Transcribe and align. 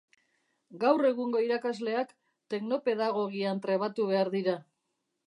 Gaur 0.83 1.07
egungo 1.09 1.41
irakasleak 1.47 2.15
teknopedagogian 2.55 3.63
trebatu 3.67 4.07
behar 4.15 4.33
dira 4.39 4.57